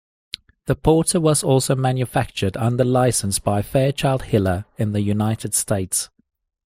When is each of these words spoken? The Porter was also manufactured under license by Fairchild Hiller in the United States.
The 0.65 0.75
Porter 0.75 1.19
was 1.21 1.43
also 1.43 1.75
manufactured 1.75 2.57
under 2.57 2.83
license 2.83 3.37
by 3.37 3.61
Fairchild 3.61 4.23
Hiller 4.23 4.65
in 4.75 4.93
the 4.93 5.01
United 5.01 5.53
States. 5.53 6.09